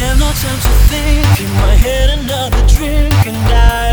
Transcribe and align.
have 0.00 0.18
no 0.18 0.30
time 0.30 0.60
to 0.66 0.72
think. 0.90 1.40
In 1.40 1.50
my 1.54 1.74
head 1.74 2.10
another 2.18 2.62
drink 2.66 3.14
and 3.26 3.36
I 3.52 3.87